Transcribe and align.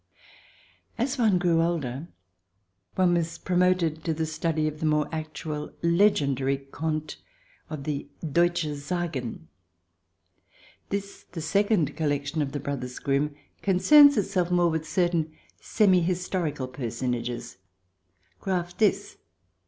As 0.97 1.19
one 1.19 1.37
grew 1.37 1.61
older, 1.61 2.07
one 2.95 3.13
was 3.13 3.37
promoted 3.37 4.03
to 4.05 4.15
the 4.15 4.25
study 4.25 4.67
of 4.67 4.79
the 4.79 4.85
more 4.87 5.07
actual, 5.11 5.71
legendary 5.83 6.57
conies 6.71 7.17
of 7.69 7.83
the" 7.83 8.07
Deutsche 8.39 8.65
Sagen." 8.77 9.47
This, 10.89 11.27
the 11.33 11.39
second 11.39 11.95
collection 11.95 12.41
of 12.41 12.51
the 12.51 12.59
brothers 12.59 12.97
Grimm, 12.97 13.35
concerns 13.61 14.17
itself 14.17 14.49
more 14.49 14.69
with 14.71 14.89
certain 14.89 15.33
semi 15.59 15.99
historical 15.99 16.67
per 16.67 16.87
sonages, 16.87 17.57
Graf 18.39 18.75
this. 18.75 19.19